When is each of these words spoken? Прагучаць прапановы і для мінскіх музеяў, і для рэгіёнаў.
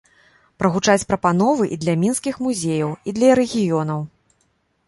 Прагучаць 0.61 1.07
прапановы 1.11 1.67
і 1.75 1.77
для 1.83 1.95
мінскіх 2.05 2.39
музеяў, 2.47 2.89
і 3.11 3.15
для 3.19 3.29
рэгіёнаў. 3.41 4.01